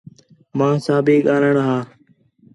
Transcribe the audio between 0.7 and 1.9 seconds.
ساں بھی ڳاہلݨاں ہا